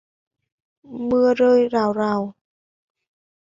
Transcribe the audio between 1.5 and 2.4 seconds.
rào rào